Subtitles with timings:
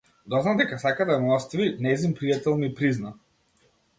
[0.33, 3.15] Дознав дека сака да ме остави, нејзин пријател ми призна.